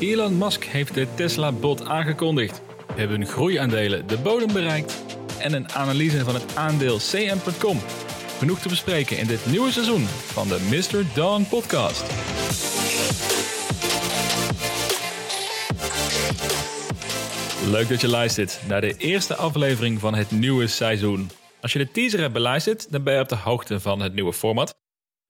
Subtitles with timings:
[0.00, 2.62] Elon Musk heeft de Tesla-bot aangekondigd.
[2.86, 5.04] We hebben groeiaandelen de bodem bereikt
[5.38, 7.78] en een analyse van het aandeel CM.com.
[8.38, 11.14] Genoeg te bespreken in dit nieuwe seizoen van de Mr.
[11.14, 12.02] Dawn podcast.
[17.70, 21.30] Leuk dat je luistert naar de eerste aflevering van het nieuwe seizoen.
[21.60, 24.32] Als je de teaser hebt beluisterd, dan ben je op de hoogte van het nieuwe
[24.32, 24.78] format.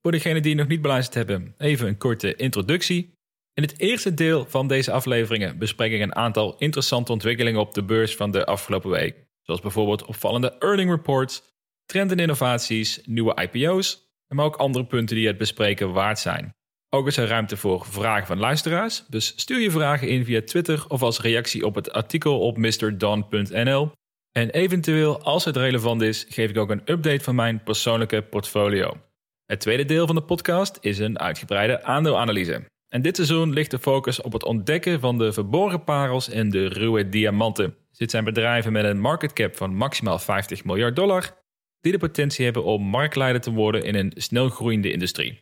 [0.01, 3.18] Voor degenen die nog niet beluisterd hebben, even een korte introductie.
[3.59, 7.83] In het eerste deel van deze afleveringen bespreek ik een aantal interessante ontwikkelingen op de
[7.83, 9.15] beurs van de afgelopen week.
[9.41, 11.43] Zoals bijvoorbeeld opvallende earning reports,
[11.85, 16.55] trend en innovaties, nieuwe IPO's, maar ook andere punten die het bespreken waard zijn.
[16.89, 20.85] Ook is er ruimte voor vragen van luisteraars, dus stuur je vragen in via Twitter
[20.87, 23.91] of als reactie op het artikel op mrdon.nl.
[24.31, 28.97] En eventueel, als het relevant is, geef ik ook een update van mijn persoonlijke portfolio.
[29.45, 32.77] Het tweede deel van de podcast is een uitgebreide aandeelanalyse.
[32.89, 36.67] En dit seizoen ligt de focus op het ontdekken van de verborgen parels en de
[36.67, 37.75] ruwe diamanten.
[37.97, 41.37] Dit zijn bedrijven met een market cap van maximaal 50 miljard dollar,
[41.81, 45.39] die de potentie hebben om marktleider te worden in een snel groeiende industrie.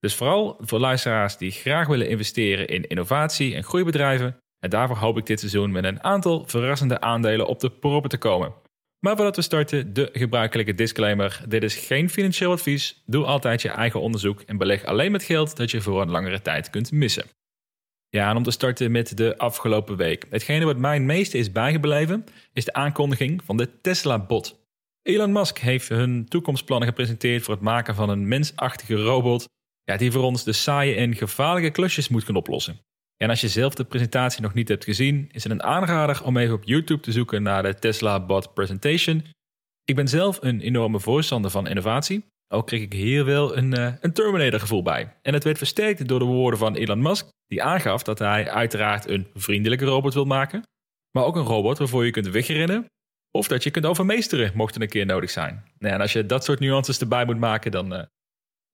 [0.00, 4.36] Dus vooral voor luisteraars die graag willen investeren in innovatie en groeibedrijven.
[4.58, 8.18] En daarvoor hoop ik dit seizoen met een aantal verrassende aandelen op de proppen te
[8.18, 8.54] komen.
[9.00, 11.40] Maar voordat we starten, de gebruikelijke disclaimer.
[11.48, 13.02] Dit is geen financieel advies.
[13.06, 16.42] Doe altijd je eigen onderzoek en beleg alleen met geld dat je voor een langere
[16.42, 17.24] tijd kunt missen.
[18.08, 20.26] Ja, en om te starten met de afgelopen week.
[20.30, 24.64] Hetgene wat mij het meeste is bijgebleven, is de aankondiging van de Tesla-bot.
[25.02, 29.46] Elon Musk heeft hun toekomstplannen gepresenteerd voor het maken van een mensachtige robot
[29.86, 32.80] ja, die voor ons de saaie en gevaarlijke klusjes moet kunnen oplossen.
[33.16, 36.36] En als je zelf de presentatie nog niet hebt gezien, is het een aanrader om
[36.36, 39.24] even op YouTube te zoeken naar de Tesla Bot Presentation.
[39.84, 42.24] Ik ben zelf een enorme voorstander van innovatie.
[42.48, 45.16] Ook kreeg ik hier wel een, uh, een Terminator gevoel bij.
[45.22, 49.08] En het werd versterkt door de woorden van Elon Musk, die aangaf dat hij uiteraard
[49.08, 50.62] een vriendelijke robot wil maken,
[51.10, 52.86] maar ook een robot waarvoor je kunt wegrennen
[53.30, 55.64] of dat je kunt overmeesteren, mocht het een keer nodig zijn.
[55.78, 58.02] Nou, en als je dat soort nuances erbij moet maken, dan, uh,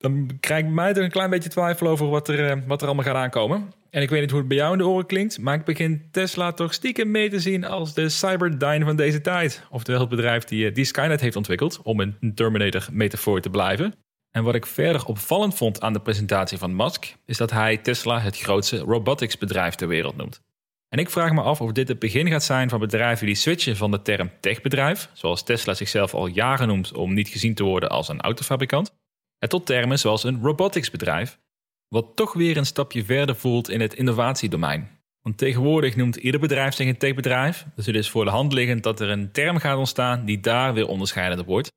[0.02, 3.04] dan krijg mij er een klein beetje twijfel over wat er, uh, wat er allemaal
[3.04, 3.72] gaat aankomen.
[3.90, 6.08] En ik weet niet hoe het bij jou in de oren klinkt, maar ik begin
[6.10, 9.62] Tesla toch stiekem mee te zien als de Cyberdyne van deze tijd.
[9.70, 13.94] Oftewel het bedrijf die, eh, die Skynet heeft ontwikkeld, om een Terminator-metafoor te blijven.
[14.30, 18.20] En wat ik verder opvallend vond aan de presentatie van Musk, is dat hij Tesla
[18.20, 20.42] het grootste robotics bedrijf ter wereld noemt.
[20.88, 23.76] En ik vraag me af of dit het begin gaat zijn van bedrijven die switchen
[23.76, 27.90] van de term techbedrijf, zoals Tesla zichzelf al jaren noemt om niet gezien te worden
[27.90, 28.92] als een autofabrikant,
[29.42, 31.38] en tot termen zoals een roboticsbedrijf,
[31.88, 35.00] wat toch weer een stapje verder voelt in het innovatiedomein.
[35.22, 38.82] Want tegenwoordig noemt ieder bedrijf zich een techbedrijf, dus het is voor de hand liggend
[38.82, 41.72] dat er een term gaat ontstaan die daar weer onderscheidend wordt.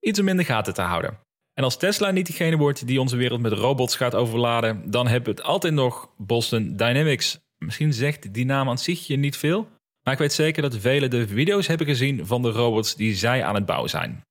[0.00, 1.18] Iets om in de gaten te houden.
[1.54, 5.34] En als Tesla niet diegene wordt die onze wereld met robots gaat overladen, dan hebben
[5.34, 7.38] we het altijd nog Boston Dynamics.
[7.58, 9.68] Misschien zegt die naam aan zich je niet veel,
[10.02, 13.44] maar ik weet zeker dat velen de video's hebben gezien van de robots die zij
[13.44, 14.24] aan het bouwen zijn.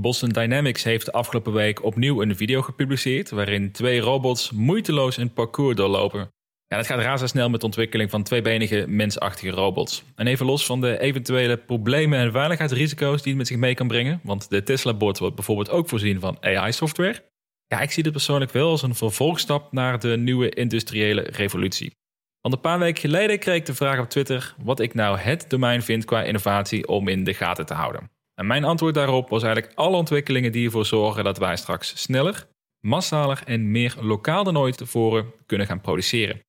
[0.00, 5.76] Boston Dynamics heeft afgelopen week opnieuw een video gepubliceerd waarin twee robots moeiteloos een parcours
[5.76, 6.32] doorlopen.
[6.66, 10.02] Ja, het gaat razendsnel met de ontwikkeling van tweebenige mensachtige robots.
[10.14, 13.88] En even los van de eventuele problemen en veiligheidsrisico's die het met zich mee kan
[13.88, 17.24] brengen, want de Tesla-bot wordt bijvoorbeeld ook voorzien van AI-software.
[17.66, 21.96] Ja, ik zie dit persoonlijk wel als een vervolgstap naar de nieuwe industriële revolutie.
[22.40, 25.44] Want een paar weken geleden kreeg ik de vraag op Twitter wat ik nou het
[25.48, 28.11] domein vind qua innovatie om in de gaten te houden.
[28.34, 32.46] En mijn antwoord daarop was eigenlijk alle ontwikkelingen die ervoor zorgen dat wij straks sneller,
[32.80, 36.40] massaler en meer lokaal dan ooit tevoren kunnen gaan produceren.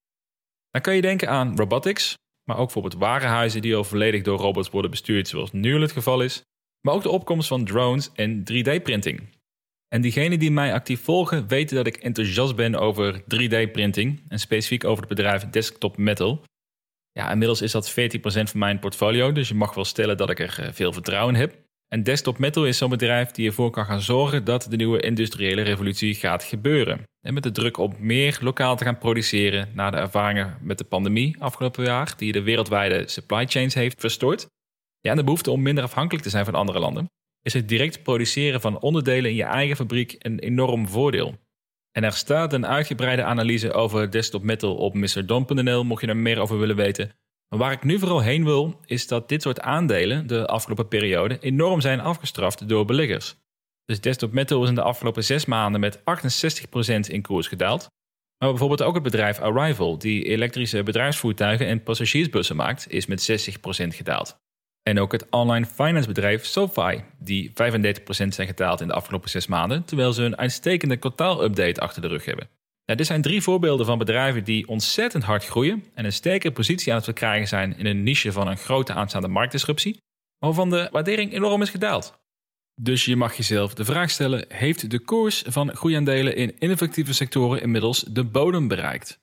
[0.70, 4.70] Dan kan je denken aan robotics, maar ook bijvoorbeeld warenhuizen die al volledig door robots
[4.70, 6.44] worden bestuurd, zoals nu het geval is,
[6.82, 9.22] maar ook de opkomst van drones en 3D-printing.
[9.88, 14.84] En diegenen die mij actief volgen weten dat ik enthousiast ben over 3D-printing en specifiek
[14.84, 16.44] over het bedrijf Desktop Metal.
[17.12, 20.40] Ja, inmiddels is dat 14% van mijn portfolio, dus je mag wel stellen dat ik
[20.40, 21.63] er eh, veel vertrouwen in heb.
[21.94, 25.62] En Desktop Metal is zo'n bedrijf die ervoor kan gaan zorgen dat de nieuwe industriële
[25.62, 27.04] revolutie gaat gebeuren.
[27.22, 30.84] En met de druk op meer lokaal te gaan produceren na de ervaringen met de
[30.84, 34.48] pandemie afgelopen jaar, die de wereldwijde supply chains heeft verstoord.
[35.02, 37.10] En de behoefte om minder afhankelijk te zijn van andere landen,
[37.42, 41.36] is het direct produceren van onderdelen in je eigen fabriek een enorm voordeel.
[41.92, 46.40] En er staat een uitgebreide analyse over Desktop Metal op mrdon.nl, mocht je er meer
[46.40, 47.12] over willen weten.
[47.54, 51.40] Maar waar ik nu vooral heen wil, is dat dit soort aandelen de afgelopen periode
[51.40, 53.36] enorm zijn afgestraft door beleggers.
[53.86, 56.02] Dus Desktop Metal is in de afgelopen zes maanden met 68%
[57.08, 57.88] in koers gedaald.
[58.38, 63.88] Maar bijvoorbeeld ook het bedrijf Arrival, die elektrische bedrijfsvoertuigen en passagiersbussen maakt, is met 60%
[63.88, 64.38] gedaald.
[64.84, 67.54] En ook het online finance bedrijf SoFi, die 35%
[68.08, 72.26] zijn gedaald in de afgelopen zes maanden, terwijl ze een uitstekende kwartaalupdate achter de rug
[72.26, 72.50] hebben.
[72.86, 76.90] Nou, dit zijn drie voorbeelden van bedrijven die ontzettend hard groeien en een sterke positie
[76.90, 79.98] aan het verkrijgen zijn in een niche van een grote aanstaande marktdisruptie,
[80.38, 82.22] waarvan de waardering enorm is gedaald.
[82.82, 87.62] Dus je mag jezelf de vraag stellen: heeft de koers van groeiaandelen in ineffectieve sectoren
[87.62, 89.20] inmiddels de bodem bereikt?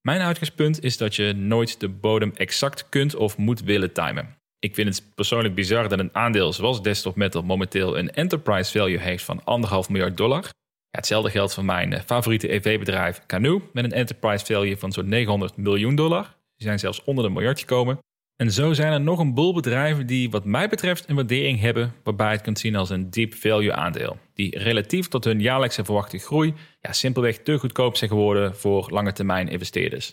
[0.00, 4.36] Mijn uitgangspunt is dat je nooit de bodem exact kunt of moet willen timen.
[4.58, 8.98] Ik vind het persoonlijk bizar dat een aandeel zoals Desktop Metal momenteel een enterprise value
[8.98, 10.50] heeft van 1,5 miljard dollar.
[10.92, 15.56] Hetzelfde geldt voor mijn eh, favoriete EV-bedrijf Canoe met een enterprise value van zo'n 900
[15.56, 16.22] miljoen dollar.
[16.56, 17.98] Die zijn zelfs onder de miljard gekomen.
[18.36, 21.94] En zo zijn er nog een boel bedrijven die wat mij betreft een waardering hebben
[22.04, 24.18] waarbij je het kunt zien als een deep value aandeel.
[24.34, 29.12] Die relatief tot hun jaarlijkse verwachte groei ja, simpelweg te goedkoop zijn geworden voor lange
[29.12, 30.06] termijn investeerders.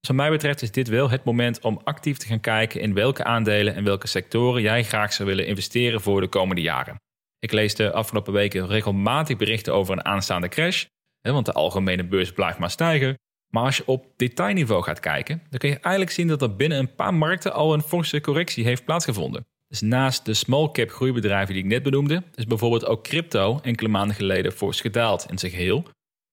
[0.00, 2.94] Dus wat mij betreft is dit wel het moment om actief te gaan kijken in
[2.94, 7.00] welke aandelen en welke sectoren jij graag zou willen investeren voor de komende jaren.
[7.38, 10.84] Ik lees de afgelopen weken regelmatig berichten over een aanstaande crash,
[11.20, 13.18] want de algemene beurs blijft maar stijgen.
[13.52, 16.78] Maar als je op detailniveau gaat kijken, dan kun je eigenlijk zien dat er binnen
[16.78, 19.46] een paar markten al een forse correctie heeft plaatsgevonden.
[19.68, 23.88] Dus naast de small cap groeibedrijven die ik net benoemde, is bijvoorbeeld ook crypto enkele
[23.88, 25.84] maanden geleden fors gedaald in zijn geheel.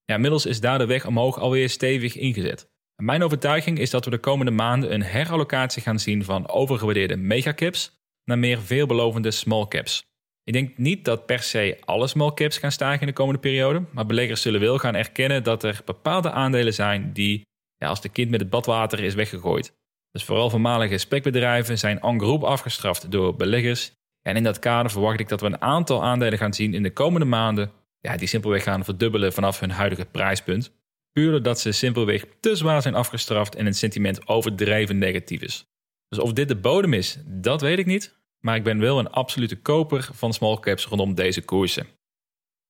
[0.04, 2.68] Ja, inmiddels is daar de weg omhoog alweer stevig ingezet.
[2.96, 7.92] mijn overtuiging is dat we de komende maanden een herallocatie gaan zien van overgewaardeerde megacaps
[8.24, 10.04] naar meer veelbelovende small caps.
[10.44, 13.84] Ik denk niet dat per se alle small caps gaan stijgen in de komende periode,
[13.90, 17.46] maar beleggers zullen wel gaan erkennen dat er bepaalde aandelen zijn die
[17.76, 19.74] ja, als de kind met het badwater is weggegooid.
[20.10, 23.92] Dus vooral voormalige spekbedrijven zijn en group afgestraft door beleggers.
[24.22, 26.92] En in dat kader verwacht ik dat we een aantal aandelen gaan zien in de
[26.92, 30.72] komende maanden ja, die simpelweg gaan verdubbelen vanaf hun huidige prijspunt.
[31.12, 35.64] Puur doordat ze simpelweg te zwaar zijn afgestraft en het sentiment overdreven negatief is.
[36.08, 38.23] Dus of dit de bodem is, dat weet ik niet.
[38.44, 41.86] Maar ik ben wel een absolute koper van small caps rondom deze koersen.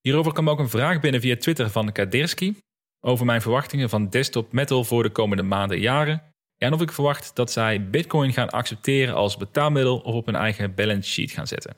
[0.01, 2.57] Hierover kwam ook een vraag binnen via Twitter van Kadirski
[3.01, 6.23] over mijn verwachtingen van desktop metal voor de komende maanden en jaren.
[6.59, 10.75] En of ik verwacht dat zij Bitcoin gaan accepteren als betaalmiddel of op hun eigen
[10.75, 11.77] balance sheet gaan zetten.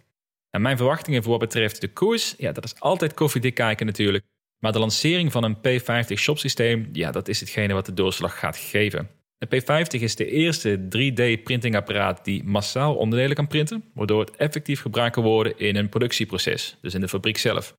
[0.51, 4.25] En mijn verwachtingen voor wat betreft de koers, ja, dat is altijd koffiedik kijken natuurlijk.
[4.59, 8.39] Maar de lancering van een P50 shop systeem, ja, dat is hetgene wat de doorslag
[8.39, 9.11] gaat geven.
[9.39, 15.15] De P50 is de eerste 3D-printingapparaat die massaal onderdelen kan printen, waardoor het effectief gebruikt
[15.15, 17.75] kan worden in een productieproces, dus in de fabriek zelf.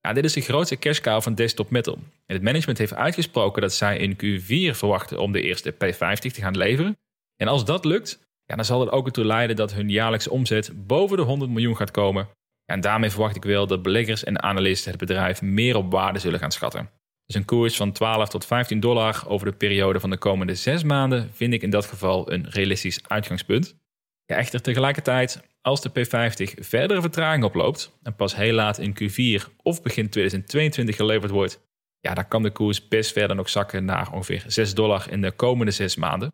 [0.00, 1.98] Ja, dit is de grootste cash van Desktop Metal.
[2.26, 6.40] En het management heeft uitgesproken dat zij in Q4 verwachten om de eerste P50 te
[6.40, 6.96] gaan leveren.
[7.36, 10.86] En als dat lukt, ja, dan zal het ook ertoe leiden dat hun jaarlijkse omzet
[10.86, 12.28] boven de 100 miljoen gaat komen.
[12.64, 16.38] En daarmee verwacht ik wel dat beleggers en analisten het bedrijf meer op waarde zullen
[16.38, 16.90] gaan schatten.
[17.32, 20.82] Dus een koers van 12 tot 15 dollar over de periode van de komende zes
[20.82, 23.76] maanden vind ik in dat geval een realistisch uitgangspunt.
[24.24, 29.56] Ja, echter tegelijkertijd, als de P50 verdere vertraging oploopt en pas heel laat in Q4
[29.62, 31.60] of begin 2022 geleverd wordt,
[32.00, 35.32] ja, dan kan de koers best verder nog zakken naar ongeveer 6 dollar in de
[35.32, 36.32] komende zes maanden.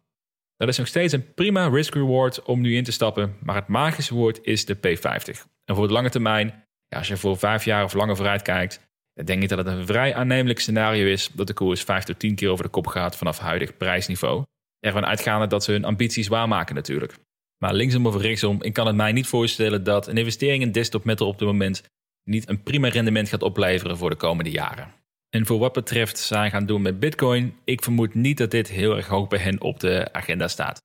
[0.56, 4.15] Dat is nog steeds een prima risk-reward om nu in te stappen, maar het magische
[4.15, 5.47] woord is de P50.
[5.65, 8.88] En voor de lange termijn, ja, als je voor vijf jaar of langer vooruit kijkt,
[9.19, 12.19] ik denk niet dat het een vrij aannemelijk scenario is dat de koers 5 tot
[12.19, 14.44] 10 keer over de kop gaat vanaf huidig prijsniveau.
[14.81, 17.15] Ervan uitgaande dat ze hun ambities waarmaken natuurlijk.
[17.59, 21.05] Maar linksom of rechtsom, ik kan het mij niet voorstellen dat een investering in desktop
[21.05, 21.82] metal op dit moment
[22.25, 24.94] niet een prima rendement gaat opleveren voor de komende jaren.
[25.31, 28.97] En voor wat betreft zij gaan doen met Bitcoin, ik vermoed niet dat dit heel
[28.97, 30.82] erg hoog bij hen op de agenda staat.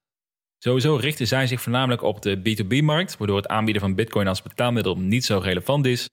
[0.57, 4.98] Sowieso richten zij zich voornamelijk op de B2B-markt, waardoor het aanbieden van Bitcoin als betaalmiddel
[4.98, 6.10] niet zo relevant is.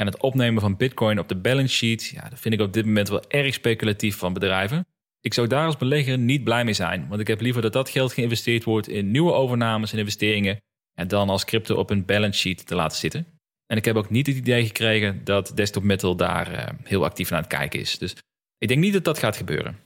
[0.00, 2.86] En het opnemen van Bitcoin op de balance sheet, ja, dat vind ik op dit
[2.86, 4.86] moment wel erg speculatief van bedrijven.
[5.20, 7.90] Ik zou daar als belegger niet blij mee zijn, want ik heb liever dat dat
[7.90, 10.60] geld geïnvesteerd wordt in nieuwe overnames en investeringen
[10.94, 13.26] en dan als crypto op een balance sheet te laten zitten.
[13.66, 17.30] En ik heb ook niet het idee gekregen dat Desktop Metal daar uh, heel actief
[17.30, 17.98] naar het kijken is.
[17.98, 18.16] Dus
[18.58, 19.78] ik denk niet dat dat gaat gebeuren.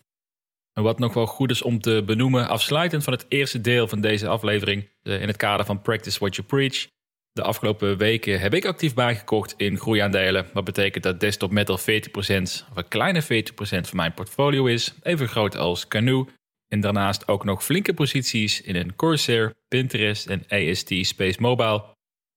[0.72, 4.00] En wat nog wel goed is om te benoemen, afsluitend van het eerste deel van
[4.00, 6.86] deze aflevering, uh, in het kader van Practice What You Preach,
[7.34, 10.46] de afgelopen weken heb ik actief bijgekocht in groeiaandelen.
[10.52, 13.26] Wat betekent dat desktop metal 40%, of een kleine 40%
[13.56, 14.94] van mijn portfolio is.
[15.02, 16.26] Even groot als Canoe.
[16.68, 21.84] En daarnaast ook nog flinke posities in een Corsair, Pinterest en AST Space Mobile.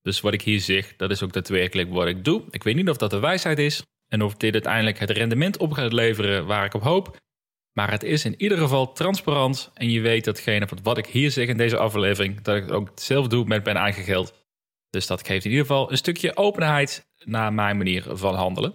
[0.02, 2.44] Dus wat ik hier zeg, dat is ook daadwerkelijk wat ik doe.
[2.50, 5.72] Ik weet niet of dat de wijsheid is en of dit uiteindelijk het rendement op
[5.72, 7.18] gaat leveren waar ik op hoop.
[7.74, 11.48] Maar het is in ieder geval transparant en je weet datgene wat ik hier zeg
[11.48, 14.46] in deze aflevering, dat ik het ook zelf doe met mijn eigen geld.
[14.90, 18.74] Dus dat geeft in ieder geval een stukje openheid naar mijn manier van handelen.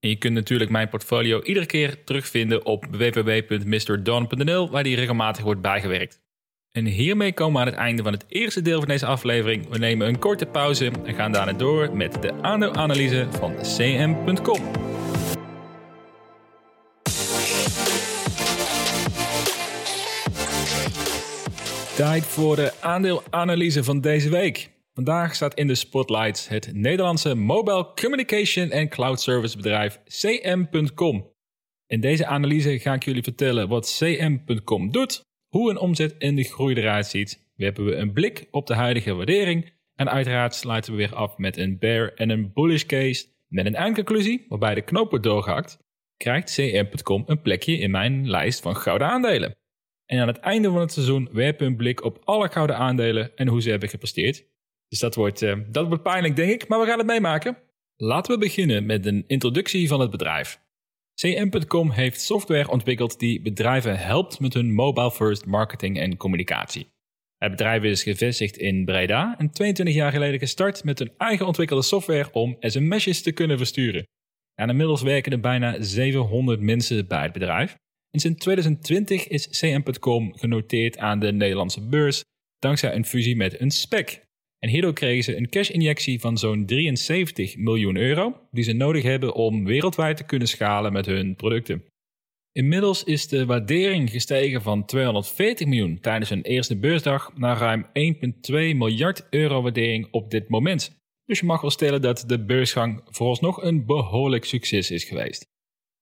[0.00, 5.60] En je kunt natuurlijk mijn portfolio iedere keer terugvinden op www.mrdon.nl, waar die regelmatig wordt
[5.60, 6.24] bijgewerkt.
[6.72, 9.68] En hiermee komen we aan het einde van het eerste deel van deze aflevering.
[9.68, 14.60] We nemen een korte pauze en gaan daarna door met de aandeelanalyse van cm.com.
[21.96, 24.75] Tijd voor de aandeelanalyse van deze week.
[24.96, 31.32] Vandaag staat in de spotlight het Nederlandse mobile communication en cloud service bedrijf CM.com.
[31.86, 36.42] In deze analyse ga ik jullie vertellen wat CM.com doet, hoe een omzet en de
[36.42, 37.50] groei eruit ziet.
[37.56, 41.56] Werpen we een blik op de huidige waardering en uiteraard sluiten we weer af met
[41.56, 45.78] een bear en een bullish case met een eindconclusie waarbij de knoop wordt doorgehakt.
[46.16, 49.56] Krijgt CM.com een plekje in mijn lijst van gouden aandelen.
[50.06, 53.36] En aan het einde van het seizoen werpen we een blik op alle gouden aandelen
[53.36, 54.54] en hoe ze hebben gepresteerd.
[54.88, 57.58] Dus dat wordt, uh, dat wordt pijnlijk, denk ik, maar we gaan het meemaken.
[57.96, 60.60] Laten we beginnen met een introductie van het bedrijf.
[61.14, 66.94] CM.com heeft software ontwikkeld die bedrijven helpt met hun mobile first marketing en communicatie.
[67.36, 71.82] Het bedrijf is gevestigd in Breda en 22 jaar geleden gestart met een eigen ontwikkelde
[71.82, 74.06] software om sms'jes te kunnen versturen.
[74.54, 77.76] En inmiddels werken er bijna 700 mensen bij het bedrijf.
[78.10, 82.24] En sinds 2020 is CM.com genoteerd aan de Nederlandse beurs
[82.58, 84.25] dankzij een fusie met een SPEC.
[84.66, 89.34] En hierdoor kregen ze een cash-injectie van zo'n 73 miljoen euro, die ze nodig hebben
[89.34, 91.84] om wereldwijd te kunnen schalen met hun producten.
[92.52, 97.90] Inmiddels is de waardering gestegen van 240 miljoen tijdens hun eerste beursdag naar ruim 1,2
[98.52, 100.96] miljard euro waardering op dit moment.
[101.24, 105.46] Dus je mag wel stellen dat de beursgang vooralsnog een behoorlijk succes is geweest.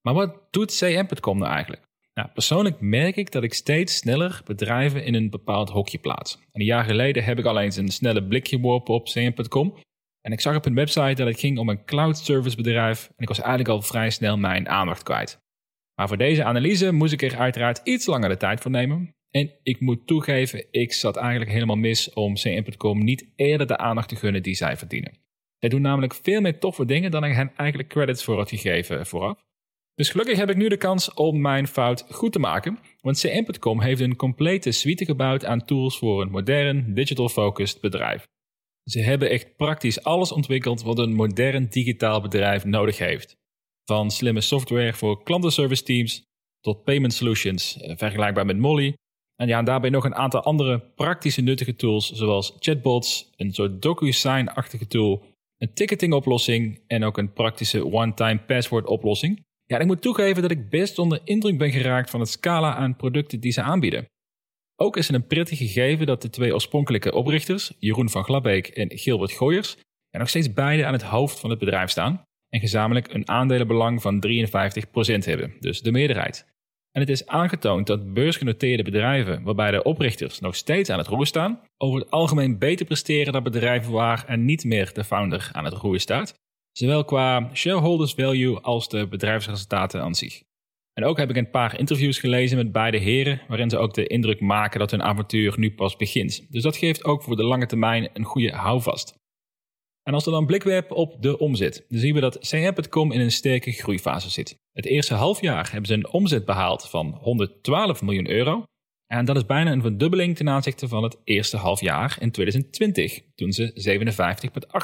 [0.00, 1.82] Maar wat doet CM.com nou eigenlijk?
[2.14, 6.34] Nou, persoonlijk merk ik dat ik steeds sneller bedrijven in een bepaald hokje plaats.
[6.34, 9.74] En een jaar geleden heb ik al eens een snelle blik geworpen op CM.com.
[10.20, 13.06] En ik zag op hun website dat het ging om een cloud service bedrijf.
[13.06, 15.42] En ik was eigenlijk al vrij snel mijn aandacht kwijt.
[15.94, 19.14] Maar voor deze analyse moest ik er uiteraard iets langer de tijd voor nemen.
[19.30, 24.08] En ik moet toegeven, ik zat eigenlijk helemaal mis om CM.com niet eerder de aandacht
[24.08, 25.18] te gunnen die zij verdienen.
[25.58, 29.06] Zij doen namelijk veel meer toffe dingen dan ik hen eigenlijk credits voor had gegeven
[29.06, 29.44] vooraf.
[29.94, 33.80] Dus gelukkig heb ik nu de kans om mijn fout goed te maken, want CM.com
[33.80, 38.26] heeft een complete suite gebouwd aan tools voor een modern, digital-focused bedrijf.
[38.84, 43.36] Ze hebben echt praktisch alles ontwikkeld wat een modern digitaal bedrijf nodig heeft.
[43.84, 46.22] Van slimme software voor klantenservice teams
[46.60, 48.94] tot payment solutions, eh, vergelijkbaar met Molly.
[49.36, 54.86] En ja, daarbij nog een aantal andere praktische nuttige tools, zoals chatbots, een soort DocuSign-achtige
[54.86, 55.24] tool,
[55.58, 59.43] een ticketing-oplossing en ook een praktische one-time password oplossing.
[59.66, 62.96] Ja, ik moet toegeven dat ik best onder indruk ben geraakt van het scala aan
[62.96, 64.06] producten die ze aanbieden.
[64.76, 68.98] Ook is het een prettig gegeven dat de twee oorspronkelijke oprichters, Jeroen van Glabbeek en
[68.98, 69.76] Gilbert Gooyers,
[70.10, 74.26] nog steeds beide aan het hoofd van het bedrijf staan en gezamenlijk een aandelenbelang van
[74.26, 76.52] 53% hebben, dus de meerderheid.
[76.92, 81.26] En het is aangetoond dat beursgenoteerde bedrijven, waarbij de oprichters nog steeds aan het roer
[81.26, 85.64] staan, over het algemeen beter presteren dan bedrijven waar er niet meer de founder aan
[85.64, 86.34] het roer staat,
[86.78, 90.42] zowel qua shareholders value als de bedrijfsresultaten aan zich.
[90.92, 94.06] En ook heb ik een paar interviews gelezen met beide heren, waarin ze ook de
[94.06, 96.46] indruk maken dat hun avontuur nu pas begint.
[96.50, 99.14] Dus dat geeft ook voor de lange termijn een goede houvast.
[100.02, 103.20] En als we dan blik werpen op de omzet, dan zien we dat CM.com in
[103.20, 104.56] een sterke groeifase zit.
[104.72, 108.64] Het eerste halfjaar hebben ze een omzet behaald van 112 miljoen euro.
[109.06, 113.52] En dat is bijna een verdubbeling ten aanzichte van het eerste halfjaar in 2020, toen
[113.52, 113.72] ze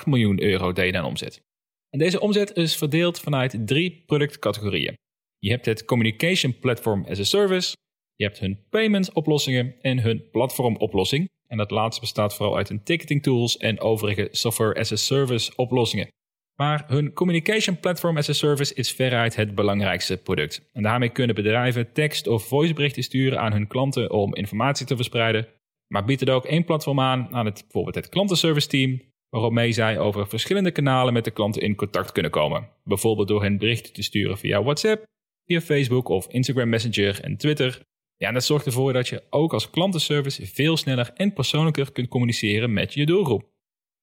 [0.03, 1.43] 57,8 miljoen euro deden aan omzet.
[1.91, 4.95] En deze omzet is verdeeld vanuit drie productcategorieën.
[5.39, 7.77] Je hebt het Communication Platform as a Service,
[8.21, 11.29] je hebt hun payments oplossingen en hun platformoplossing.
[11.47, 15.53] En dat laatste bestaat vooral uit hun ticketing tools en overige software as a service
[15.57, 16.09] oplossingen.
[16.55, 20.69] Maar hun Communication Platform as a Service is veruit het belangrijkste product.
[20.73, 25.49] En daarmee kunnen bedrijven tekst- of voiceberichten sturen aan hun klanten om informatie te verspreiden.
[25.87, 29.99] Maar biedt het ook één platform aan aan het, bijvoorbeeld het klantenservice team, waarmee zij
[29.99, 32.69] over verschillende kanalen met de klanten in contact kunnen komen.
[32.85, 35.05] Bijvoorbeeld door hen berichten te sturen via WhatsApp,
[35.45, 37.81] via Facebook of Instagram Messenger en Twitter.
[38.17, 42.73] Ja, dat zorgt ervoor dat je ook als klantenservice veel sneller en persoonlijker kunt communiceren
[42.73, 43.49] met je doelgroep.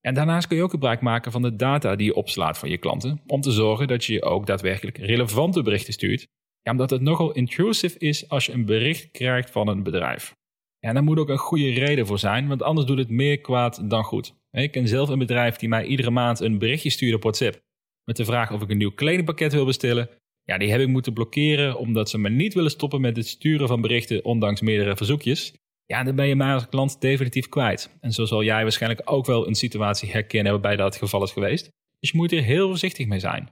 [0.02, 2.78] En daarnaast kun je ook gebruik maken van de data die je opslaat van je
[2.78, 6.28] klanten, om te zorgen dat je ook daadwerkelijk relevante berichten stuurt.
[6.62, 10.36] Ja, omdat het nogal intrusive is als je een bericht krijgt van een bedrijf.
[10.80, 13.90] En daar moet ook een goede reden voor zijn, want anders doet het meer kwaad
[13.90, 14.36] dan goed.
[14.64, 17.62] Ik ken zelf een bedrijf die mij iedere maand een berichtje stuurt op WhatsApp
[18.04, 20.10] met de vraag of ik een nieuw kledingpakket wil bestellen.
[20.44, 23.68] Ja, die heb ik moeten blokkeren omdat ze me niet willen stoppen met het sturen
[23.68, 25.54] van berichten ondanks meerdere verzoekjes.
[25.86, 27.98] Ja, dan ben je mij als klant definitief kwijt.
[28.02, 31.32] En zo zal jij waarschijnlijk ook wel een situatie herkennen waarbij dat het geval is
[31.32, 31.70] geweest.
[32.00, 33.44] Dus je moet er heel voorzichtig mee zijn.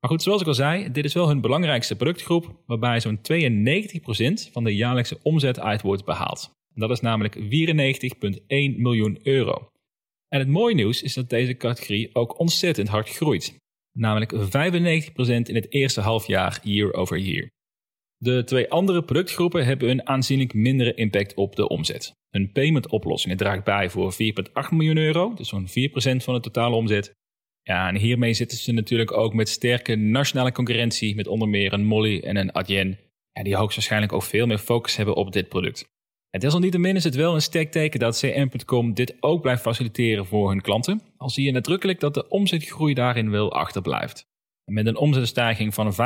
[0.00, 4.52] Maar goed, zoals ik al zei, dit is wel hun belangrijkste productgroep, waarbij zo'n 92%
[4.52, 6.50] van de jaarlijkse omzet uit wordt behaald.
[6.74, 7.40] Dat is namelijk 94,1
[8.76, 9.68] miljoen euro.
[10.28, 13.56] En het mooie nieuws is dat deze categorie ook ontzettend hard groeit.
[13.92, 14.38] Namelijk 95%
[15.16, 17.48] in het eerste halfjaar year over year.
[18.16, 22.12] De twee andere productgroepen hebben een aanzienlijk mindere impact op de omzet.
[22.30, 24.18] Hun payment-oplossingen draagt bij voor 4,8
[24.70, 25.70] miljoen euro, dus zo'n 4%
[26.24, 27.12] van de totale omzet.
[27.62, 31.84] Ja, en hiermee zitten ze natuurlijk ook met sterke nationale concurrentie met onder meer een
[31.84, 32.98] Molly en een Adyen,
[33.32, 35.88] ja, die hoogstwaarschijnlijk ook veel meer focus hebben op dit product.
[36.30, 40.48] En desalniettemin is het wel een sterk teken dat CM.com dit ook blijft faciliteren voor
[40.48, 44.26] hun klanten, al zie je nadrukkelijk dat de omzetgroei daarin wel achterblijft.
[44.64, 45.96] Met een omzetstijging van 45%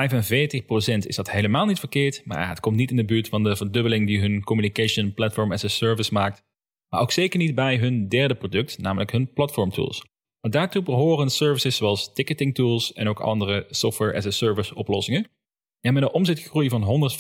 [1.07, 4.07] is dat helemaal niet verkeerd, maar het komt niet in de buurt van de verdubbeling
[4.07, 6.43] die hun Communication Platform as a Service maakt,
[6.89, 10.03] maar ook zeker niet bij hun derde product, namelijk hun platform tools.
[10.41, 15.31] Want daartoe behoren services zoals ticketing tools en ook andere software as a service oplossingen.
[15.81, 17.11] En met een omzetgroei van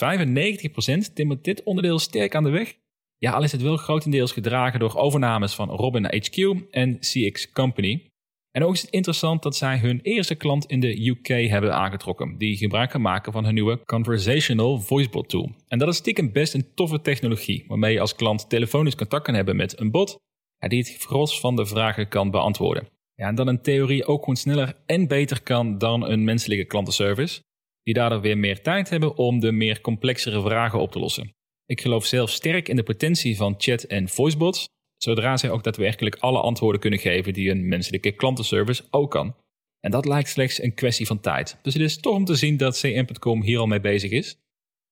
[1.11, 2.75] 195% timmert dit onderdeel sterk aan de weg.
[3.22, 6.36] Ja, al is het wel grotendeels gedragen door overnames van Robin HQ
[6.70, 8.06] en CX Company.
[8.50, 12.38] En ook is het interessant dat zij hun eerste klant in de UK hebben aangetrokken,
[12.38, 15.50] die gebruik kan maken van hun nieuwe Conversational Voicebot tool.
[15.68, 19.34] En dat is stiekem best een toffe technologie, waarmee je als klant telefonisch contact kan
[19.34, 20.18] hebben met een bot,
[20.58, 22.88] die het gros van de vragen kan beantwoorden.
[23.14, 27.40] Ja, en dan in theorie ook gewoon sneller en beter kan dan een menselijke klantenservice,
[27.82, 31.32] die daardoor weer meer tijd hebben om de meer complexere vragen op te lossen.
[31.72, 36.16] Ik geloof zelf sterk in de potentie van chat- en voicebots, zodra zij ook daadwerkelijk
[36.16, 39.34] alle antwoorden kunnen geven die een menselijke klantenservice ook kan.
[39.80, 41.58] En dat lijkt slechts een kwestie van tijd.
[41.62, 44.36] Dus het is toch om te zien dat CM.com hier al mee bezig is.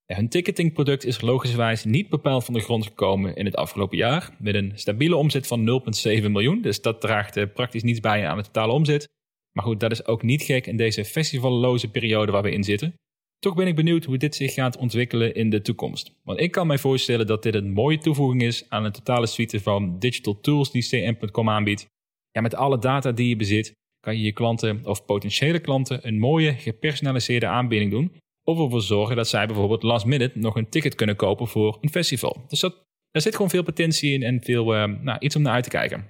[0.07, 4.55] hun ticketingproduct is logischerwijs niet bepaald van de grond gekomen in het afgelopen jaar, met
[4.55, 5.83] een stabiele omzet van
[6.21, 9.09] 0,7 miljoen, dus dat draagt eh, praktisch niets bij aan de totale omzet.
[9.53, 12.95] Maar goed, dat is ook niet gek in deze festivalloze periode waar we in zitten.
[13.41, 16.15] Toch ben ik benieuwd hoe dit zich gaat ontwikkelen in de toekomst.
[16.25, 19.61] Want ik kan mij voorstellen dat dit een mooie toevoeging is aan een totale suite
[19.61, 21.87] van digital tools die CM.com aanbiedt.
[22.31, 26.19] Ja, met alle data die je bezit, kan je je klanten of potentiële klanten een
[26.19, 28.13] mooie gepersonaliseerde aanbieding doen.
[28.45, 31.91] Of ervoor zorgen dat zij bijvoorbeeld last minute nog een ticket kunnen kopen voor een
[31.91, 32.45] festival.
[32.49, 32.73] Dus dat,
[33.11, 35.71] daar zit gewoon veel potentie in en veel, uh, nou, iets om naar uit te
[35.71, 36.07] kijken.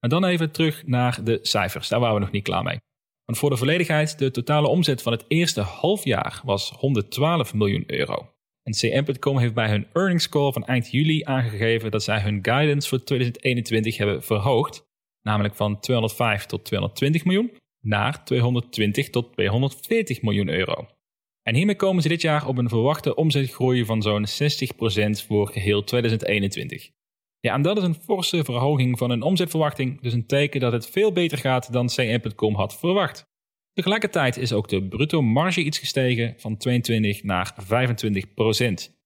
[0.00, 1.88] En dan even terug naar de cijfers.
[1.88, 2.78] Daar waren we nog niet klaar mee.
[3.26, 8.30] Want voor de volledigheid, de totale omzet van het eerste halfjaar was 112 miljoen euro.
[8.62, 12.88] En CM.com heeft bij hun earnings call van eind juli aangegeven dat zij hun guidance
[12.88, 14.84] voor 2021 hebben verhoogd,
[15.22, 20.86] namelijk van 205 tot 220 miljoen naar 220 tot 240 miljoen euro.
[21.42, 25.84] En hiermee komen ze dit jaar op een verwachte omzetgroei van zo'n 60% voor geheel
[25.84, 26.90] 2021.
[27.46, 30.90] Ja, en dat is een forse verhoging van een omzetverwachting, dus een teken dat het
[30.90, 33.24] veel beter gaat dan CM.com had verwacht.
[33.72, 38.96] Tegelijkertijd is ook de bruto marge iets gestegen van 22 naar 25 procent.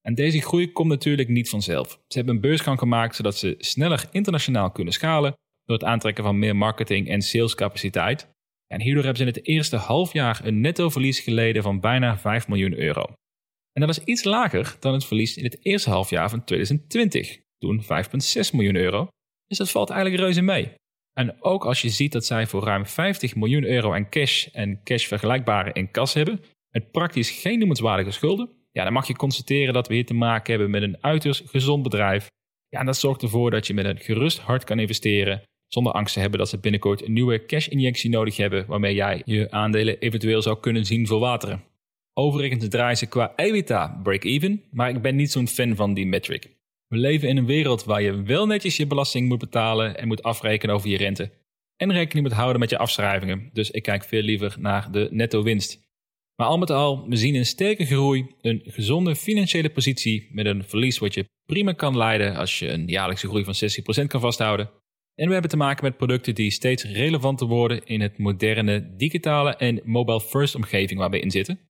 [0.00, 1.88] En deze groei komt natuurlijk niet vanzelf.
[1.88, 6.38] Ze hebben een beursgang gemaakt zodat ze sneller internationaal kunnen schalen door het aantrekken van
[6.38, 8.28] meer marketing en salescapaciteit.
[8.66, 12.48] En hierdoor hebben ze in het eerste halfjaar een netto verlies geleden van bijna 5
[12.48, 13.04] miljoen euro.
[13.72, 17.82] En dat is iets lager dan het verlies in het eerste halfjaar van 2020 toen
[17.82, 17.88] 5,6
[18.52, 19.08] miljoen euro.
[19.46, 20.72] Dus dat valt eigenlijk reuze mee.
[21.12, 24.80] En ook als je ziet dat zij voor ruim 50 miljoen euro aan cash en
[24.84, 26.40] cash vergelijkbare in kas hebben,
[26.70, 30.52] met praktisch geen noemenswaardige schulden, ja, dan mag je constateren dat we hier te maken
[30.52, 32.26] hebben met een uiterst gezond bedrijf.
[32.68, 36.14] Ja, en dat zorgt ervoor dat je met een gerust hart kan investeren, zonder angst
[36.14, 40.42] te hebben dat ze binnenkort een nieuwe cash-injectie nodig hebben, waarmee jij je aandelen eventueel
[40.42, 41.64] zou kunnen zien verwateren.
[42.14, 46.55] Overigens draaien ze qua EBITDA break-even, maar ik ben niet zo'n fan van die metric.
[46.88, 50.22] We leven in een wereld waar je wel netjes je belasting moet betalen en moet
[50.22, 51.30] afrekenen over je rente.
[51.76, 53.50] En rekening moet houden met je afschrijvingen.
[53.52, 55.84] Dus ik kijk veel liever naar de netto winst.
[56.36, 60.64] Maar al met al, we zien een sterke groei, een gezonde financiële positie met een
[60.64, 64.70] verlies wat je prima kan leiden als je een jaarlijkse groei van 60% kan vasthouden.
[65.14, 69.56] En we hebben te maken met producten die steeds relevanter worden in het moderne, digitale
[69.56, 71.60] en mobile first omgeving waar we in zitten.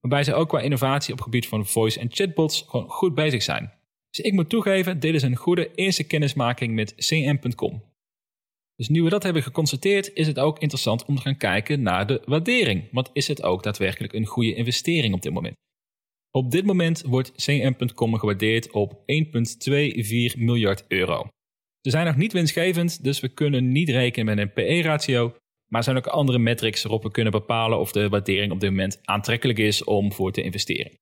[0.00, 3.42] Waarbij ze ook qua innovatie op het gebied van voice en chatbots gewoon goed bezig
[3.42, 3.72] zijn.
[4.16, 7.82] Dus ik moet toegeven, dit is een goede eerste kennismaking met cm.com.
[8.76, 12.06] Dus nu we dat hebben geconstateerd, is het ook interessant om te gaan kijken naar
[12.06, 12.88] de waardering.
[12.92, 15.54] Want is het ook daadwerkelijk een goede investering op dit moment?
[16.30, 21.28] Op dit moment wordt cm.com gewaardeerd op 1,24 miljard euro.
[21.80, 25.28] Ze zijn nog niet winstgevend, dus we kunnen niet rekenen met een PE-ratio.
[25.66, 28.70] Maar er zijn ook andere metrics waarop we kunnen bepalen of de waardering op dit
[28.70, 30.92] moment aantrekkelijk is om voor te investeren.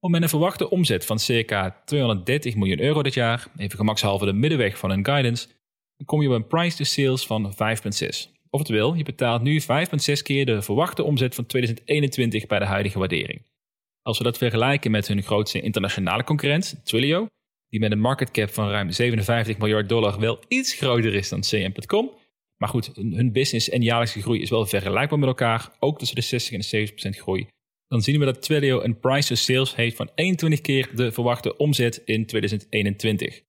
[0.00, 4.32] Om met een verwachte omzet van circa 230 miljoen euro dit jaar, even gemakshalve de
[4.32, 5.46] middenweg van hun guidance,
[5.96, 8.34] dan kom je op een price to sales van 5,6.
[8.50, 9.66] Oftewel, je betaalt nu 5,6
[10.22, 13.46] keer de verwachte omzet van 2021 bij de huidige waardering.
[14.02, 17.26] Als we dat vergelijken met hun grootste internationale concurrent, Twilio,
[17.68, 21.40] die met een market cap van ruim 57 miljard dollar wel iets groter is dan
[21.40, 22.10] CM.com.
[22.56, 26.22] Maar goed, hun business en jaarlijkse groei is wel vergelijkbaar met elkaar, ook tussen de
[26.22, 27.46] 60 en de 70% groei.
[27.88, 31.56] Dan zien we dat Twilio een price to sales heeft van 21 keer de verwachte
[31.56, 33.42] omzet in 2021.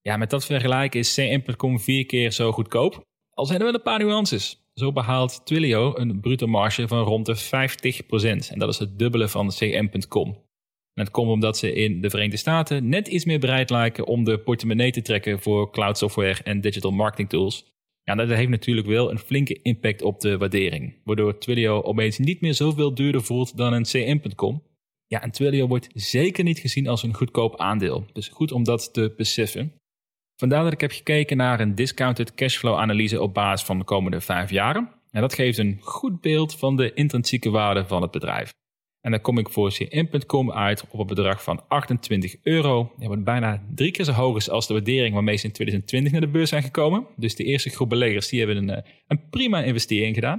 [0.00, 3.04] Ja, met dat vergelijken is CM.com vier keer zo goedkoop.
[3.30, 4.66] Al zijn er wel een paar nuances.
[4.74, 8.52] Zo behaalt Twilio een bruto marge van rond de 50%.
[8.52, 10.28] En dat is het dubbele van CM.com.
[10.94, 14.24] En dat komt omdat ze in de Verenigde Staten net iets meer bereid lijken om
[14.24, 17.71] de portemonnee te trekken voor cloud software en digital marketing tools.
[18.04, 22.40] Ja, dat heeft natuurlijk wel een flinke impact op de waardering, waardoor Twilio opeens niet
[22.40, 24.62] meer zoveel duurder voelt dan een CM.com.
[25.06, 28.92] Ja, en Twilio wordt zeker niet gezien als een goedkoop aandeel, dus goed om dat
[28.92, 29.72] te beseffen.
[30.36, 34.20] Vandaar dat ik heb gekeken naar een discounted cashflow analyse op basis van de komende
[34.20, 34.90] vijf jaren.
[35.10, 38.52] En dat geeft een goed beeld van de intrinsieke waarde van het bedrijf.
[39.02, 42.92] En dan kom ik voor CM.com uit op een bedrag van 28 euro.
[42.96, 46.20] Dat wordt bijna drie keer zo hoog als de waardering waarmee ze in 2020 naar
[46.20, 47.06] de beurs zijn gekomen.
[47.16, 50.38] Dus de eerste groep beleggers die hebben een, eh, een prima investering gedaan.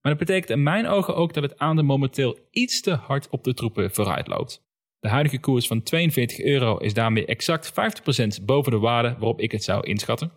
[0.00, 3.44] Maar dat betekent in mijn ogen ook dat het aandeel momenteel iets te hard op
[3.44, 4.64] de troepen vooruit loopt.
[4.98, 9.52] De huidige koers van 42 euro is daarmee exact 50% boven de waarde waarop ik
[9.52, 10.32] het zou inschatten.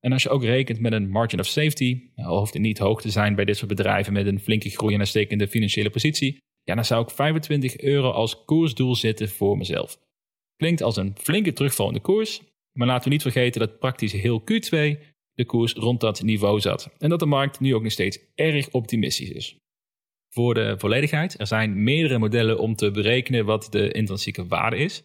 [0.00, 3.10] En als je ook rekent met een margin of safety, hoeft het niet hoog te
[3.10, 6.84] zijn bij dit soort bedrijven met een flinke groei en uitstekende financiële positie, ja, dan
[6.84, 9.98] zou ik 25 euro als koersdoel zetten voor mezelf.
[10.56, 14.12] Klinkt als een flinke terugval in de koers, maar laten we niet vergeten dat praktisch
[14.12, 14.98] heel Q2
[15.34, 18.70] de koers rond dat niveau zat en dat de markt nu ook nog steeds erg
[18.70, 19.56] optimistisch is.
[20.34, 25.04] Voor de volledigheid, er zijn meerdere modellen om te berekenen wat de intrinsieke waarde is.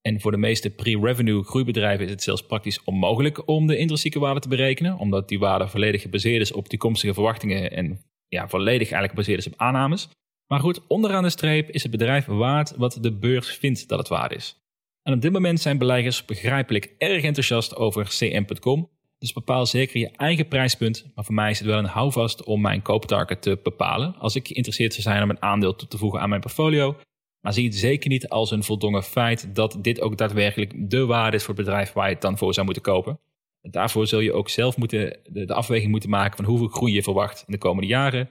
[0.00, 4.40] En voor de meeste pre-revenue groeibedrijven is het zelfs praktisch onmogelijk om de intrinsieke waarde
[4.40, 9.10] te berekenen, omdat die waarde volledig gebaseerd is op toekomstige verwachtingen en ja, volledig eigenlijk
[9.10, 10.08] gebaseerd is op aannames.
[10.48, 14.08] Maar goed, onderaan de streep is het bedrijf waard wat de beurs vindt dat het
[14.08, 14.62] waard is.
[15.02, 20.10] En op dit moment zijn beleggers begrijpelijk erg enthousiast over cm.com, dus bepaal zeker je
[20.10, 21.10] eigen prijspunt.
[21.14, 24.16] Maar voor mij is het wel een houvast om mijn kooptarget te bepalen.
[24.16, 26.96] Als ik geïnteresseerd zou zijn om een aandeel toe te voegen aan mijn portfolio,
[27.40, 31.36] maar zie het zeker niet als een voldongen feit dat dit ook daadwerkelijk de waarde
[31.36, 33.20] is voor het bedrijf waar je het dan voor zou moeten kopen.
[33.62, 36.92] En daarvoor zul je ook zelf moeten, de, de afweging moeten maken van hoeveel groei
[36.92, 38.28] je verwacht in de komende jaren.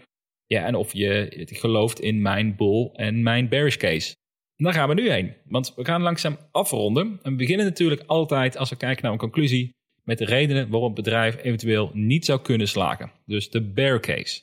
[0.48, 4.16] Ja, en of je gelooft in mijn bull en mijn bearish case.
[4.56, 7.20] En daar gaan we nu heen, want we gaan langzaam afronden.
[7.24, 10.94] En we beginnen natuurlijk altijd, als we kijken naar een conclusie, met de redenen waarom
[10.94, 13.12] het bedrijf eventueel niet zou kunnen slagen.
[13.26, 14.42] Dus de bear case.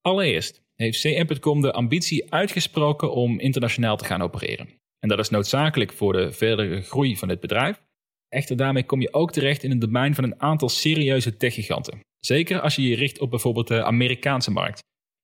[0.00, 4.68] Allereerst heeft CM.com de ambitie uitgesproken om internationaal te gaan opereren.
[4.98, 7.82] En dat is noodzakelijk voor de verdere groei van het bedrijf.
[8.28, 12.00] Echter, daarmee kom je ook terecht in het domein van een aantal serieuze techgiganten.
[12.18, 14.80] Zeker als je je richt op bijvoorbeeld de Amerikaanse markt.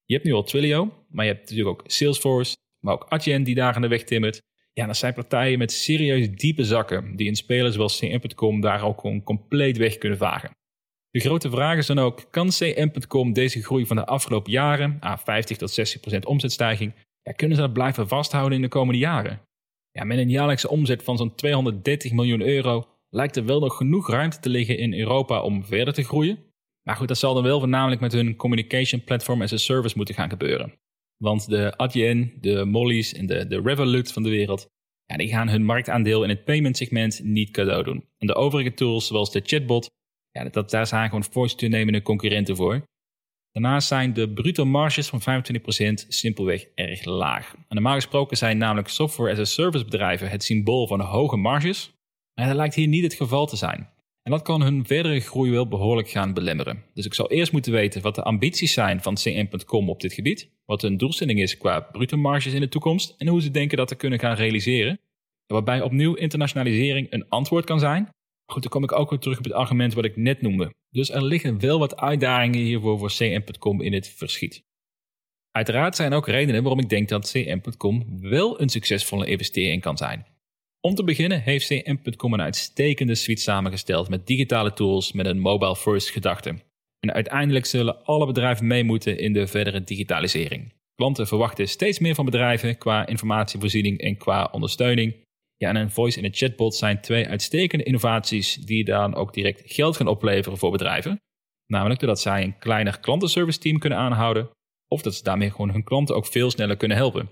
[0.09, 3.55] Je hebt nu al Twilio, maar je hebt natuurlijk ook Salesforce, maar ook Adyen die
[3.55, 4.43] daar aan de weg timmert.
[4.73, 9.01] Ja, dat zijn partijen met serieus diepe zakken die een speler zoals CM.com daar ook
[9.01, 10.51] gewoon compleet weg kunnen vagen.
[11.11, 15.19] De grote vraag is dan ook, kan CM.com deze groei van de afgelopen jaren, aan
[15.19, 19.41] 50 tot 60 procent omzetstijging, ja, kunnen ze dat blijven vasthouden in de komende jaren?
[19.91, 24.11] Ja, met een jaarlijkse omzet van zo'n 230 miljoen euro lijkt er wel nog genoeg
[24.11, 26.48] ruimte te liggen in Europa om verder te groeien.
[26.89, 30.15] Maar goed, dat zal dan wel voornamelijk met hun communication platform as a service moeten
[30.15, 30.79] gaan gebeuren.
[31.17, 34.67] Want de Adyen, de Mollies en de, de Revolut van de wereld,
[35.07, 38.05] die gaan hun marktaandeel in het payment segment niet cadeau doen.
[38.19, 39.91] En de overige tools, zoals de chatbot,
[40.31, 42.83] ja, dat, daar zijn gewoon voortstuurnemende concurrenten voor.
[43.53, 45.45] Daarnaast zijn de bruto marges van
[46.01, 47.55] 25% simpelweg erg laag.
[47.55, 51.93] En normaal gesproken zijn namelijk software as a service bedrijven het symbool van hoge marges.
[52.35, 53.97] Maar dat lijkt hier niet het geval te zijn.
[54.29, 56.85] En dat kan hun verdere groei wel behoorlijk gaan belemmeren.
[56.95, 60.51] Dus ik zou eerst moeten weten wat de ambities zijn van CM.com op dit gebied,
[60.65, 63.89] wat hun doelstelling is qua bruto marges in de toekomst en hoe ze denken dat
[63.89, 65.01] te kunnen gaan realiseren.
[65.47, 68.09] Waarbij opnieuw internationalisering een antwoord kan zijn.
[68.53, 70.75] Goed, dan kom ik ook weer terug op het argument wat ik net noemde.
[70.91, 74.63] Dus er liggen wel wat uitdagingen hiervoor voor CM.com in het verschiet.
[75.51, 80.27] Uiteraard zijn ook redenen waarom ik denk dat CM.com wel een succesvolle investering kan zijn.
[80.81, 86.11] Om te beginnen heeft CM.com een uitstekende suite samengesteld met digitale tools met een mobile-first
[86.11, 86.57] gedachte.
[87.01, 90.73] En uiteindelijk zullen alle bedrijven mee moeten in de verdere digitalisering.
[90.95, 95.17] Klanten verwachten steeds meer van bedrijven qua informatievoorziening en qua ondersteuning.
[95.57, 99.63] Ja, en een voice en een chatbot zijn twee uitstekende innovaties die dan ook direct
[99.65, 101.21] geld gaan opleveren voor bedrijven.
[101.67, 104.51] Namelijk doordat zij een kleiner klantenservice team kunnen aanhouden,
[104.89, 107.29] of dat ze daarmee gewoon hun klanten ook veel sneller kunnen helpen.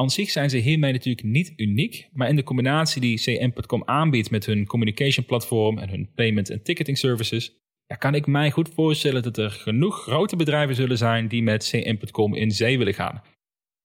[0.00, 4.30] Aan zich zijn ze hiermee natuurlijk niet uniek, maar in de combinatie die CM.com aanbiedt
[4.30, 7.56] met hun communication platform en hun payment en ticketing services,
[7.86, 11.68] ja, kan ik mij goed voorstellen dat er genoeg grote bedrijven zullen zijn die met
[11.68, 13.22] CM.com in zee willen gaan.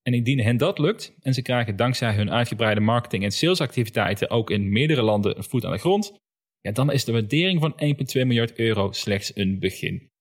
[0.02, 4.49] En indien hen dat lukt en ze krijgen dankzij hun uitgebreide marketing en salesactiviteiten ook
[4.49, 6.13] in meerdere landen een voet aan de grond,
[6.62, 10.12] ja, dan is de waardering van 1,2 miljard euro slechts een begin.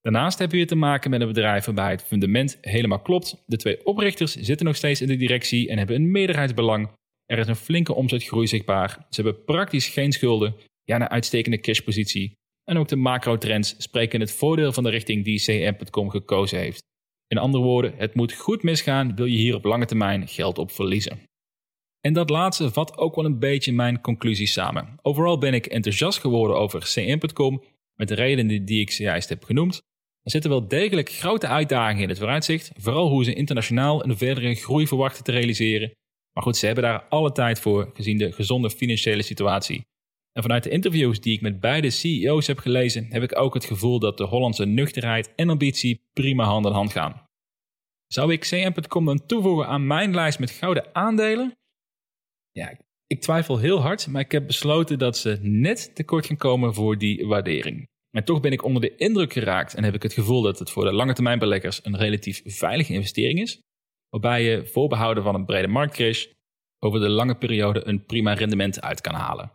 [0.00, 3.42] Daarnaast heb je te maken met een bedrijf waarbij het fundament helemaal klopt.
[3.46, 6.90] De twee oprichters zitten nog steeds in de directie en hebben een meerderheidsbelang.
[7.26, 9.06] Er is een flinke omzetgroei zichtbaar.
[9.10, 10.54] Ze hebben praktisch geen schulden.
[10.84, 12.32] Ja, een uitstekende cashpositie.
[12.64, 16.82] En ook de macro-trends spreken het voordeel van de richting die CM.com gekozen heeft.
[17.26, 20.70] In andere woorden, het moet goed misgaan, wil je hier op lange termijn geld op
[20.70, 21.20] verliezen.
[22.00, 24.98] En dat laatste vat ook wel een beetje mijn conclusie samen.
[25.02, 27.62] Overal ben ik enthousiast geworden over CM.com,
[27.94, 29.80] met de redenen die ik zojuist heb genoemd.
[30.22, 34.54] Er zitten wel degelijk grote uitdagingen in het vooruitzicht, vooral hoe ze internationaal een verdere
[34.54, 35.92] groei verwachten te realiseren.
[36.32, 39.84] Maar goed, ze hebben daar alle tijd voor, gezien de gezonde financiële situatie.
[40.32, 43.64] En vanuit de interviews die ik met beide CEO's heb gelezen, heb ik ook het
[43.64, 47.28] gevoel dat de Hollandse nuchterheid en ambitie prima hand in hand gaan.
[48.06, 51.58] Zou ik CM.com dan toevoegen aan mijn lijst met gouden aandelen?
[52.50, 56.74] Ja, ik twijfel heel hard, maar ik heb besloten dat ze net tekort gaan komen
[56.74, 57.88] voor die waardering.
[58.10, 60.70] En toch ben ik onder de indruk geraakt en heb ik het gevoel dat het
[60.70, 63.60] voor de lange termijn beleggers een relatief veilige investering is,
[64.08, 66.26] waarbij je voorbehouden van een brede marktcrash
[66.78, 69.52] over de lange periode een prima rendement uit kan halen.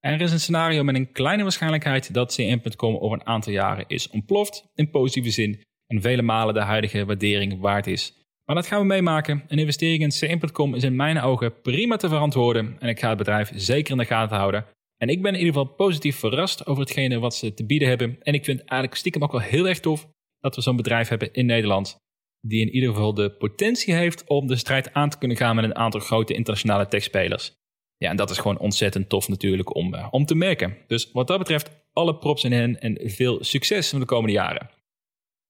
[0.00, 4.08] Er is een scenario met een kleine waarschijnlijkheid dat CM.com over een aantal jaren is
[4.08, 8.14] ontploft, in positieve zin, en vele malen de huidige waardering waard is.
[8.44, 9.44] Maar dat gaan we meemaken.
[9.48, 13.18] Een investering in CM.com is in mijn ogen prima te verantwoorden en ik ga het
[13.18, 14.64] bedrijf zeker in de gaten houden.
[14.96, 18.18] En ik ben in ieder geval positief verrast over hetgene wat ze te bieden hebben.
[18.22, 20.08] En ik vind eigenlijk stiekem ook wel heel erg tof
[20.40, 21.96] dat we zo'n bedrijf hebben in Nederland.
[22.40, 25.64] Die in ieder geval de potentie heeft om de strijd aan te kunnen gaan met
[25.64, 27.52] een aantal grote internationale techspelers.
[27.96, 30.76] Ja, en dat is gewoon ontzettend tof natuurlijk om, uh, om te merken.
[30.86, 34.70] Dus wat dat betreft, alle props in hen en veel succes in de komende jaren.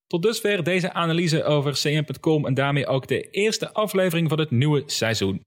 [0.07, 4.83] Tot dusver deze analyse over CM.com en daarmee ook de eerste aflevering van het nieuwe
[4.87, 5.41] seizoen.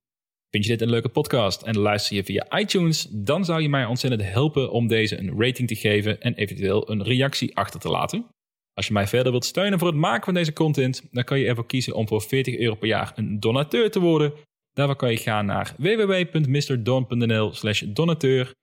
[0.49, 3.85] Vind je dit een leuke podcast en luister je via iTunes, dan zou je mij
[3.85, 8.25] ontzettend helpen om deze een rating te geven en eventueel een reactie achter te laten.
[8.73, 11.45] Als je mij verder wilt steunen voor het maken van deze content, dan kan je
[11.47, 14.33] ervoor kiezen om voor 40 euro per jaar een donateur te worden.
[14.73, 18.53] Daarvoor kan je gaan naar www.mrdon.nl slash donateur,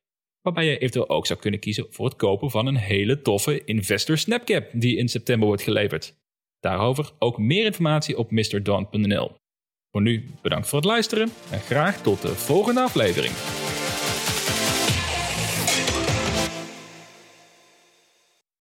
[0.40, 4.18] waarbij je eventueel ook zou kunnen kiezen voor het kopen van een hele toffe Investor
[4.18, 6.14] Snapcap die in september wordt geleverd.
[6.60, 9.36] Daarover ook meer informatie op mrdon.nl.
[9.96, 13.32] Voor nu bedankt voor het luisteren en graag tot de volgende aflevering.